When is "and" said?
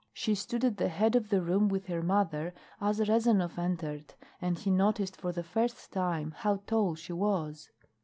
4.41-4.57